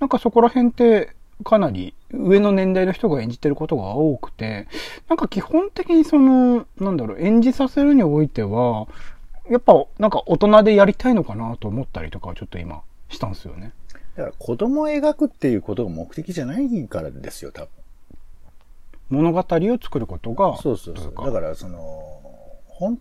[0.00, 4.68] なんかそこら辺って、かなり上の年代の人が演じてることが多くて、
[5.08, 8.86] なんか基本的にその、なんだろう、演じさせるにおいては、
[9.50, 13.72] やっぱなんか大人でやりたいのかなと思ったりとかちょっと今したんですよね。
[14.16, 17.68] だから子供を描くっていうことが目的じゃないからですよ、多分。
[19.10, 20.56] 物語を作ることが。
[20.58, 21.14] そうそうそう。
[21.24, 21.78] だから、その、
[22.66, 22.98] ほん、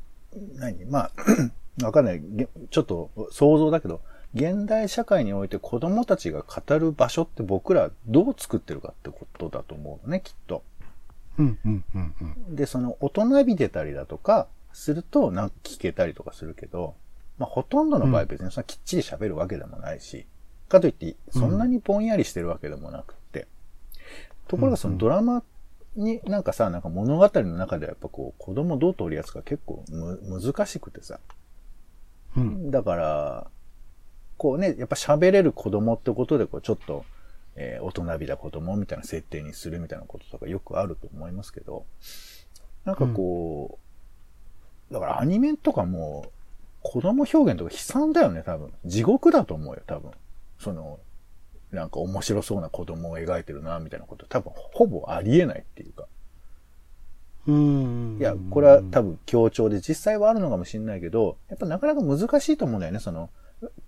[0.56, 0.86] 何？
[0.86, 1.12] まあ、
[1.84, 2.22] わかんない。
[2.70, 4.02] ちょっと想像だけど、
[4.34, 10.64] 現代社会において子供たちが語る場所って僕らどう作ってるかってことだと思うのね、きっと。
[11.38, 12.16] うんうんうん
[12.50, 16.96] うん、で、その大人びてたりだとか、するとなんか聞けたりとかするけど、
[17.38, 20.26] まあほとんどの場合別にそんなきっちり喋るわけでもないし、
[20.68, 23.48] かといってそんなにぼんやりしてるわけでもなくって。
[24.48, 25.44] ところがそのドラマ
[25.96, 31.20] になんかさ、なんか物語の中ではやっぱこう子供どう取り扱うか結構む難しくてさ。
[32.36, 33.48] うん、だから、
[34.38, 37.06] こうね、やっぱ喋れる子供ってことでこうちょっと、
[37.56, 41.86] えー、大人びた子供みたいな設定にするみたいなこととかよくあると思いますけど、
[42.86, 43.83] なんかこう、うん、
[44.94, 46.32] だからアニメとかも
[46.82, 48.72] 子供表現とか悲惨だよね、多分。
[48.86, 50.12] 地獄だと思うよ、多分。
[50.60, 51.00] その、
[51.72, 56.06] なんか面白そうな子供を描いてるな、みたいなこと、多分ほぼありえないっていうか。
[57.48, 63.00] うんいや、これは多分強調で実際はあるのかもしれないけど、やっぱなかなか難しいと思うんだよね。
[63.00, 63.30] その、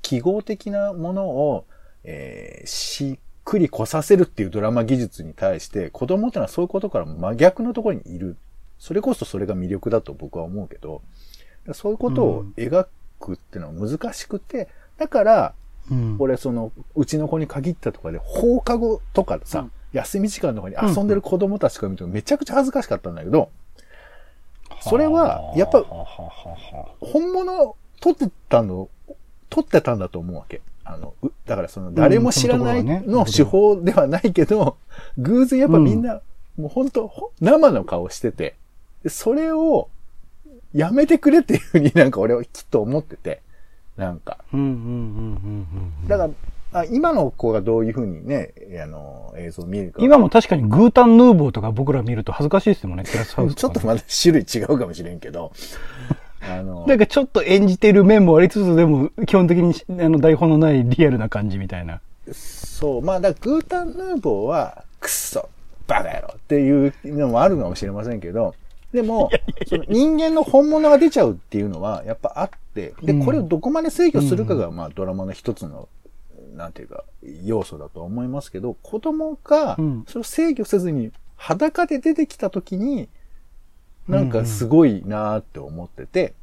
[0.02, 1.66] 記号的なものを、
[2.04, 8.38] えー、しっくりこさせるっていうドラマ技術に対して、子供ってのはそういうことから真逆のところにいる。
[8.80, 11.02] それこそそれが魅力だと僕は思うけど、
[11.74, 12.88] そういうことを描
[13.20, 15.54] くっていうのは難しくて、だから、
[15.92, 23.50] うん、俺その、うちの子に限ったとかで放課後とかさ、うん、休み時間とかに遊んでる子供たちから見てもめちゃくちゃ恥ずかしかったんだけど、
[24.82, 25.82] それは、やっぱ、
[27.00, 28.90] 本物撮ってたの、
[29.50, 30.62] 撮ってたんだと思うわけ。
[30.84, 31.14] あの、
[31.46, 34.78] だからその、誰も知らないの手法ではないけど、
[35.18, 36.22] 偶然やっぱみんな、
[36.58, 37.12] もう本当
[37.42, 38.56] 生の顔してて、
[39.10, 39.90] それを、
[40.74, 43.42] やめてくれっていうふうになんか俺はきっと思ってて、
[43.96, 44.38] なんか。
[46.08, 50.02] だから、あ今の子がどういうふうにね、あの、映像を見るか。
[50.02, 55.54] 今も確かにグータンヌーボーとか僕ら見ると恥ずかしいですもんね、テラスハウス、 ちょっとまだ種類違うかもしれんけど。
[56.42, 62.02] あの、 なんかちょっと演じてる面もありつつ、でも基本的にあの台本のないリアルな感じみたいな。
[62.34, 63.02] そう。
[63.02, 65.48] まあ、だグータンヌーボーは、クソ、
[65.88, 68.56] バカ野郎っていうのもあるかもしれませんけど、
[68.96, 69.30] でも、
[69.68, 75.90] その人間の本物が出ちゃうっていうのはやっぱあって、で、これをどこまで制御するかが、まあドラマの一つの、
[76.56, 77.04] なんていうか、
[77.44, 79.78] 要素だと思いますけど、子供が、
[80.08, 83.10] それを制御せずに裸で出てきた時に、
[84.08, 86.34] なんかすごいなーって思ってて、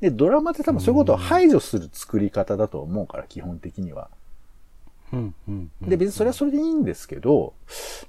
[0.00, 4.10] で、ドラマって多分そういうことを排除する作り方だと思うから、基本的には。
[5.80, 7.54] で、別にそれはそれでいいんですけど、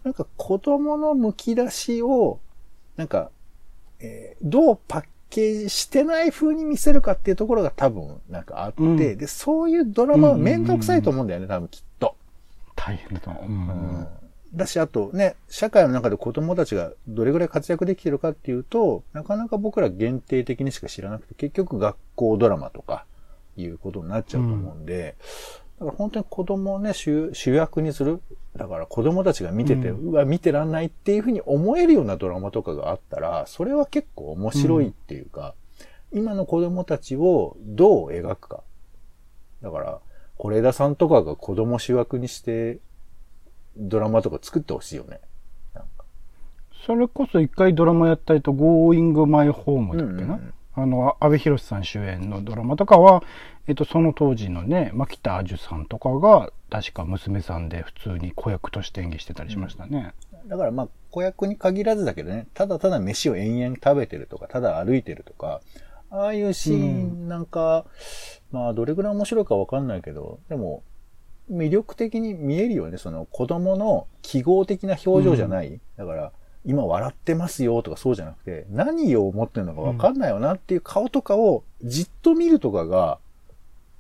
[0.03, 2.39] なんか子供の剥き出しを、
[2.97, 3.29] なんか
[3.99, 12.15] えー、どうパッケージしてない風に見せるかっていうところが多分なんかあって、うん、で、そういうドラマはめんどくさいと思うんだよね、多分きっと。
[12.75, 13.43] 大変だと思う。
[13.45, 14.07] うん
[14.53, 23.05] だし、あとね、社会の中で子供たちがどれぐらい活躍できてるかっていうと、なかなか僕ら限定的にしか知らなくて、結局学校ドラマとか
[23.57, 25.15] いうことになっちゃうと思うんで、
[25.79, 28.21] だから本当に子供をね主、主役にする。
[28.57, 35.55] だから子供たちが見てて、うん、うわ、見てらんないっていうふうに思えるようなドラマとかがあったら、それは結構面白いっていうか、
[36.11, 38.63] うん、今の子供たちをどう描くか。
[39.61, 39.99] だから、
[40.37, 42.79] 是枝さんとかが子供主役にして、
[43.77, 45.19] ドラマとか作ってほしいよね。
[46.85, 53.23] それこそ一回ドラマやったりと、Going My Home だっけな、うんうんあの、安部寛さん主演のドラマとかは、
[53.67, 60.13] えっと、その当時のね、牧田樹さんとかが、確か娘さんで普通に子役として演技してたりしましたね。
[60.43, 65.61] うん、だからまあ、子役に限らずだけどね、ただただ飯を延々食べてるとか、ただ歩いてるとか、
[66.09, 67.85] ああいうシーンなんか、
[68.51, 70.83] うん、まあ、どれぐらい面白いかわかんないけど、でも、
[71.51, 76.31] 魅力的に見えるよね、その子供の記号的な表情じゃない、うん、だから、
[76.65, 83.19] 今笑ってますよとかそうじゃなくて、何を思ってるのかわかんないよなっていう顔とかをじっと見るとかが、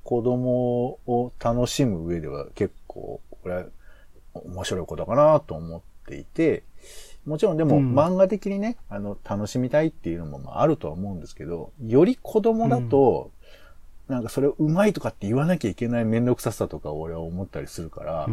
[0.07, 3.65] 子供を楽しむ上では結構、これ、
[4.33, 6.63] 面白いことかなと思っていて、
[7.25, 13.31] もちろんでも漫画的にね、あの、楽しみたいっていうのもまああるとは思うんですけど、より子供だと、
[14.07, 18.27] なんかそれをうまいとかって言わなきゃいけないめんどくささとか俺は思ったりするから、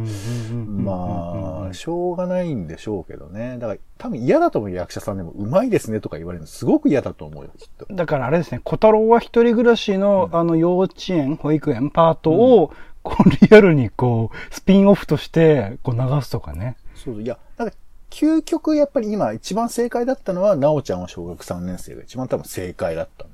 [0.54, 3.58] まあ、しょうがないんでしょうけどね。
[3.58, 7.86] だから多分嫌だと思う役者さんでもうまいですねとか言われるのすごく嫌だと思うよ、きっと。
[7.92, 16.76] だからあれですね、小太郎は一人暮らしの、うん、あの幼稚園、保育園パートを、うん、こうリアルにこう、スピンオフとしてこう流すとかね。
[16.94, 17.22] そうそう。
[17.22, 17.74] いや、なんか、
[18.10, 23.26] 究極やっぱり今一番正解だったのは、なおちゃんは小学3年生が一番多分正解だった。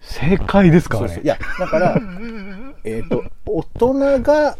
[0.00, 1.22] 正解ですかそうそう。
[1.22, 1.26] い。
[1.26, 2.00] や、だから、
[2.84, 4.56] えっと、大人が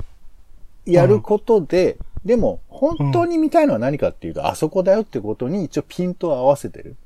[0.87, 6.97] やることで、でも、本当に見たいのは何かっていうと、あそこだよってことに一応ピントを合わせてる。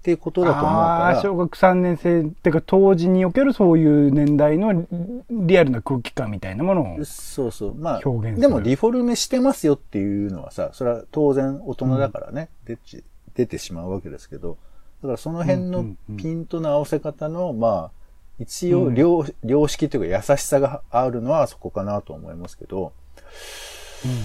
[0.00, 1.22] っていうことだと思うああー、から。
[1.22, 4.86] 小学3年生ってか当時におけるそういう年代の
[5.30, 7.04] リアルな空気感みたいなものを。
[7.04, 7.74] そうそう。
[7.74, 13.02] まあ、表現するでもディフォルメしてますよっていうのはさ、それは当然大人だからね、出ち
[13.34, 14.58] 出てしまうわけですけど、
[15.04, 16.16] だからその辺のうんうんうん。
[16.16, 18.04] ピントの合わせ方の、まあ、
[18.38, 22.94] 一応良、良識というか優しさがあるのはそこかなと思いますけど、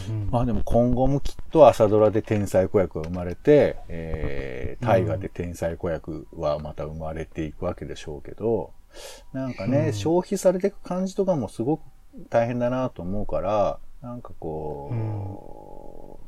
[0.10, 0.30] うんうん。
[0.32, 8.72] まあでも今後もきっと朝ドラで天才子役が生まれて、えー、大河で天才子役はまた生まれていくわけでしょうけど、
[9.34, 9.94] なんかね、うん。
[9.94, 11.82] 消費されていく感じとかもすごく
[12.30, 16.20] 大変だなと思うから、なんかこ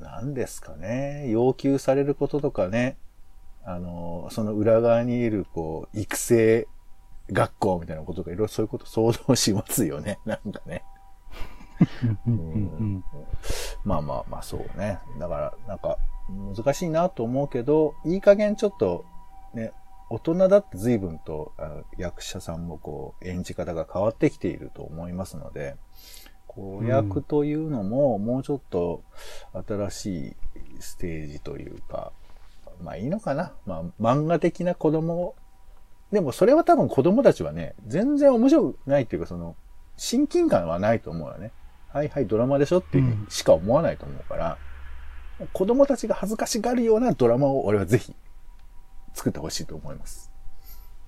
[0.00, 2.96] う、なんですかね、要求されることとかね、
[3.68, 6.66] あの、その裏側にいる、こう、育成
[7.30, 10.82] 学校みたいなこととか、いろいろそういうこと想像しますよね、 なんかね。
[12.26, 13.04] うん
[13.84, 14.98] まあまあまあそうね。
[15.18, 15.98] だから、なんか、
[16.56, 19.04] 難しいなと思うけど、いい加減ちょっと、
[19.52, 19.72] ね、
[20.08, 21.52] 大人だって随分と
[21.98, 25.76] 役者さんもこう、演じ方が変わってきていると思いますので、
[26.46, 29.02] 子役というのも、もうちょっと
[29.52, 30.36] 新しい
[30.80, 32.12] ステージというか、
[32.82, 33.52] まあいいのかな。
[33.66, 35.34] まあ漫画的な子供、
[36.12, 39.56] でもそれは多分子供たちはね、全然面白くないっていうか、その、
[39.96, 41.52] 親近感はないと思うよね。
[41.92, 44.58] はいはい、ドラマでしょってうんしか思わないと思うから、
[45.52, 48.14] 子供たちが恥ずかしがるようなドラマを俺はぜひ
[49.14, 50.27] 作ってほしいと思います。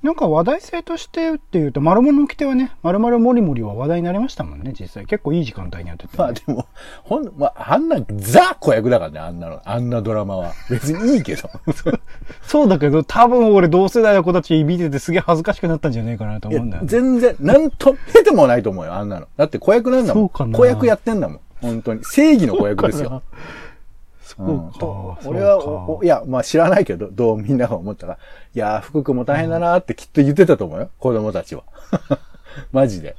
[0.02, 5.04] なんか話題性としてっていうと、丸物の規定はね、丸々モリモリは話題になりましたもんね、実際。
[5.04, 6.66] 結構いい時間帯にやってて、まあでも、
[7.02, 10.54] ほん、まあ、あんなザ子役だからね、あんなの、あんなドラマは。
[10.70, 11.50] 別にいいけど。
[12.40, 16.88] そうだけど、多分俺同世代の子たち見ててすげえ恥ずかしくなったんじゃねえかなと思うんだよね。
[16.88, 19.26] 全然、なんと、へてもないと思うよ、あんなの。
[19.36, 20.24] だって子役なんだもん。
[20.24, 21.40] そうかな子役やってんだもん。
[21.60, 22.02] 本当に。
[22.04, 23.22] 正義の子役ですよ。
[24.36, 25.28] そうか。
[25.28, 28.18] 俺はいや、まあ知らないけど、どうみんなが思ったか。
[28.54, 31.62] いやー、福君も大変だなーってきっと言ってたと思うよ、子供たちは。
[32.72, 33.16] マジで。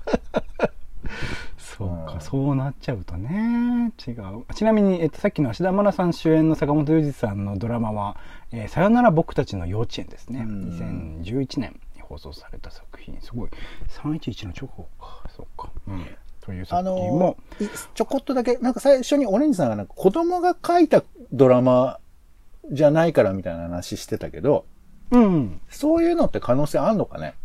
[1.58, 3.92] そうか、うんそうなっちゃうとね。
[4.08, 4.46] 違う。
[4.54, 8.18] ちなみに、えっと、さっきの芦田愛菜さん主演の坂本龍二さんのドラマは、
[8.52, 10.42] えーさよなら僕たちの幼稚園ですね。
[10.42, 13.20] うん2011年に放送された作品。
[13.22, 13.50] すごい。
[14.04, 15.24] 311の直後か。
[15.36, 15.70] そうか。
[15.88, 16.06] うん。
[16.42, 22.00] というあ作品のも、ーいちょこっとだけ、なんか最初にオレンジさんがなんか子供が書いたドラマ
[22.72, 24.66] じゃないからみたいな話してたけど、
[25.12, 25.62] うん。
[25.70, 27.36] そういうのって可能性あんのかね？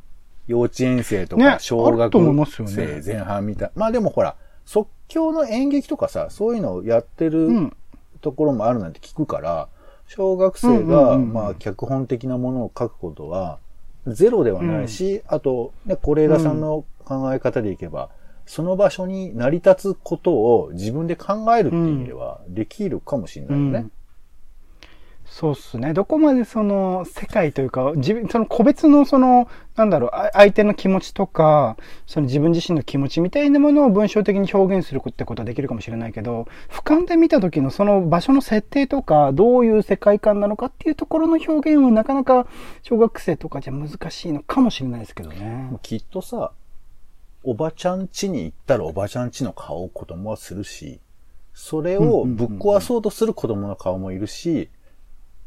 [0.47, 2.13] 幼稚園生とねか小学
[2.57, 3.71] 生ね前半みたい。
[3.75, 7.77] まあでもほら、即興の演劇とかさ、そういうのをやってうるん。
[8.23, 9.69] ところもあるなんて聞くから、
[10.09, 13.59] 小学生うんうんが、うんうんまあ脚本的なものを書くことは、
[14.07, 18.09] ゼロではないし、あと、ね、是枝さんの考え方でいけば、
[18.47, 23.87] その場所に成り立つことを自分で考えるっていう意味では、できるかもしれないよね。
[25.29, 25.93] そうっすね。
[25.93, 31.77] どこまでその世界というか、自分、その個別のその、なんだろう、あ相手の気持ちとか、
[32.07, 42.47] その自分自身の気持ちみたいなものを文章的に表現するってことはできるかもしれないけど、俯瞰で見た時のその場所の設定とか、どういう世界観なのかっていうところの表現はなかなか
[42.83, 45.71] 小学生とかじゃ難しいのかもしれないですけどね。
[45.83, 46.53] きっとさ、
[47.47, 51.01] おばちゃん家に行ったらおばちゃん家の顔を子供はするし、
[51.55, 54.69] それをぶっ壊そうとする子供の顔もいるし、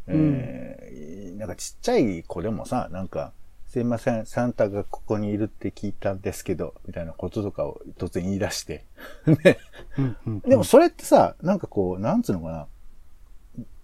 [0.07, 3.31] えーなんかちっちゃい子でもさ、なんか、
[3.69, 8.83] すいません、サンタがここにいるって聞いたんですけど、みたいなこととかを突然言い出して。
[9.25, 9.57] ね
[9.97, 12.67] うんうんでもそれってさ、なんかこう、なんつうのかな。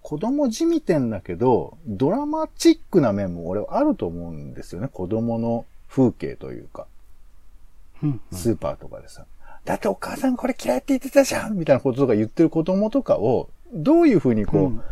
[0.02, 4.88] 子供じみてんだけど、ドラマチックな面も俺はあると思うんですよね。
[4.88, 6.86] 子供の風景というか。
[8.02, 8.20] うん。
[8.32, 9.26] スーパーとかでさ、
[9.64, 14.82] だってお母さんこれ嫌いって言ってたじゃんみたいなこととか言ってる子供とかを、どういうふうにこう、うん。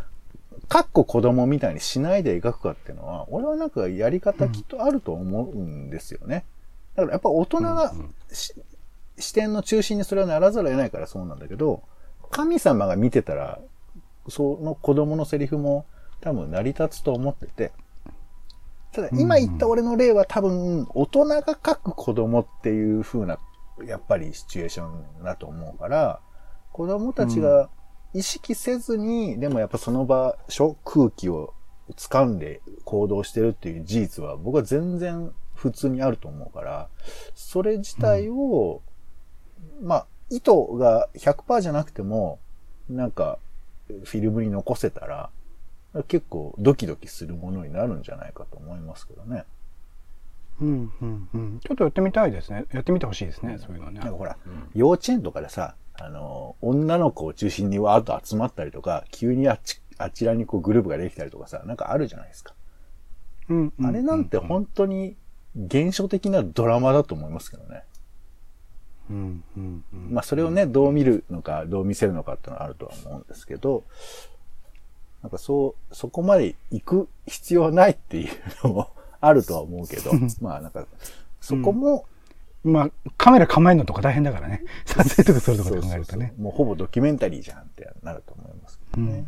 [0.68, 6.44] かっこ子供みたいにしないで描くかっていうのは、俺はなんかやり方きっとあると思うんですよね。
[6.96, 7.92] だからやっぱ大人が
[8.32, 8.54] し
[9.18, 11.82] 視点の中心にそれはならざるを得ないからそうなんだけど、
[12.30, 13.60] 神様が見てたら、
[14.28, 15.86] その子供のセリフも
[16.20, 17.72] 多分成り立つと思ってて、
[18.94, 23.38] ただ今言った俺の例は多分大人が描く子供っていう風な、
[23.84, 26.20] やっぱりシチュエーションだと思うから、
[26.72, 27.68] 子供たちが
[28.12, 31.54] 意識せずに、でもやっぱその場所、空気を
[31.96, 36.88] 掴んで行動してるっていう事実は僕は全然普通にあると思うから、
[37.34, 38.80] それ自体を、
[39.82, 42.38] まあ、意図が100%じゃなくても、
[42.88, 43.38] なんか、
[44.04, 45.30] フィルムに残せたら、
[46.02, 49.44] 結構ドキドキするものになるんじゃないかと思いますけどね。
[50.60, 51.60] うんうんうん。
[51.60, 52.66] ちょっとやってみたいですね。
[52.72, 54.00] やってみてほしいですね、そういうのね。
[54.00, 54.36] なんかほら、
[54.74, 62.54] 幼稚園とかでさ、あの、女の子を中心にわーっと集まったりとか、急にあっち、あちらにこうグループができたりとかさ、なんかあるじゃないですか。
[63.48, 65.16] うんうんあれなんて本当に
[65.54, 67.82] 現象的なドラマだと思いますけどね。
[69.10, 70.14] うんうんうん。
[70.14, 73.84] まあそれをね、どう見るのか、どう見せるのかっていうのはあるとは思うんですけど、
[75.24, 78.30] なんかそう、そこまで行く必要はないっていう
[78.62, 78.90] のも
[79.22, 80.10] あるとは思うけど、
[80.42, 80.84] まあなんか、
[81.40, 82.04] そこも、
[82.62, 84.62] まあ、カメラ構えるのとか大変だからね。
[84.84, 86.34] 撮影とかするとかで考えるとね。
[86.38, 89.24] もうほぼドキュメンタリーじゃんってなると思いますけどね。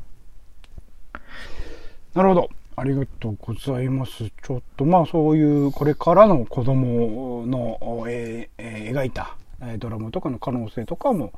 [2.13, 2.51] なるほど。
[2.77, 4.31] ありがとうございます。
[4.43, 9.46] ちょっとまあそういうこれからの子供の、えーえー描いたえー
[9.79, 11.33] ドラマとかの可能性とかも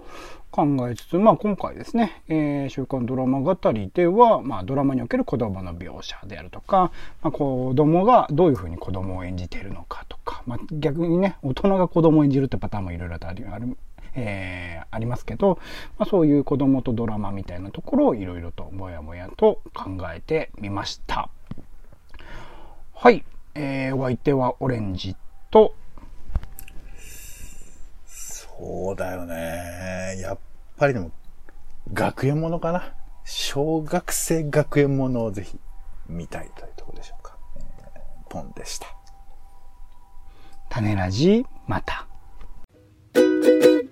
[0.51, 6.91] 考えつつ、まあ今回ですね、えー週刊ドラマ語りでは、まあドラマにおける子供の描写であるとか、
[7.23, 13.77] まあ子供がどういうふうに子供を演じているのかとか、まあ逆にね、大人が子供を演じるってパターンもいろいろとありある
[14.15, 15.59] えーありますけど、
[15.99, 21.29] まあ、そういう子供とドラマみたいなところをいろいろともやもやと考えてみました。
[22.95, 23.25] はい。
[23.55, 25.15] えー、お相手はオレンジ
[25.51, 25.75] と、
[28.59, 30.19] そうだよね。
[30.21, 30.39] やっ
[30.77, 31.13] ぱりでも、
[31.93, 32.93] 学園ものかな。
[33.25, 35.59] 小学生学園ものをぜひ
[36.09, 37.37] 見たいというところでしょうか。
[37.57, 38.87] えーポンでした。
[40.71, 42.07] 種ラジ、また。「